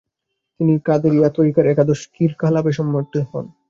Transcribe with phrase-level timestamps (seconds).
[0.59, 3.45] তিনি কাদেরিয়া তরিকার একাদশ ‘খিরকাহ’ লাভে সম্মানিত হন।